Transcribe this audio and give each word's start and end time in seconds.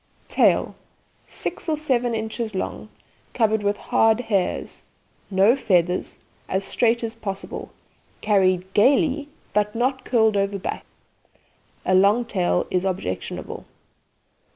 TAIL 0.29 0.73
Six 1.27 1.69
or 1.69 1.77
seven 1.77 2.15
inches 2.15 2.55
long, 2.55 2.89
covered 3.35 3.61
with 3.61 3.77
hard 3.77 4.19
hairs, 4.21 4.81
no 5.29 5.55
feathers, 5.55 6.17
as 6.49 6.63
straight 6.63 7.03
as 7.03 7.13
possible; 7.13 7.69
carried 8.19 8.73
gaily, 8.73 9.29
but 9.53 9.75
not 9.75 10.03
curled 10.03 10.35
over 10.35 10.57
back. 10.57 10.85
A 11.85 11.93
long 11.93 12.25
tail 12.25 12.65
is 12.71 12.83
objectionable. 12.83 13.65